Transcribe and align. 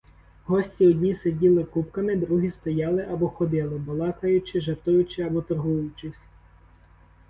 Гості 0.45 0.87
одні 0.87 1.13
сиділи 1.13 1.63
купками, 1.63 2.15
другі 2.15 2.51
стояли 2.51 3.03
або 3.11 3.29
ходили, 3.29 3.77
балакаючи, 3.77 4.61
жартуючи 4.61 5.21
або 5.21 5.41
торгуючись. 5.41 6.19